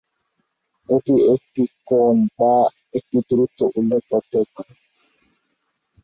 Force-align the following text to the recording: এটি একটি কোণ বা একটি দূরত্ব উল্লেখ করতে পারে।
এটি 0.89 1.15
একটি 1.33 1.63
কোণ 1.87 2.15
বা 2.37 2.53
একটি 2.93 3.17
দূরত্ব 3.27 3.59
উল্লেখ 3.77 4.03
করতে 4.11 4.39
পারে। 4.53 4.73